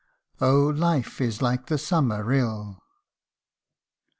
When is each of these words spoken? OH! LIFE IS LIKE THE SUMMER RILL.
OH! 0.41 0.69
LIFE 0.71 1.21
IS 1.21 1.41
LIKE 1.43 1.67
THE 1.67 1.77
SUMMER 1.77 2.23
RILL. 2.23 2.81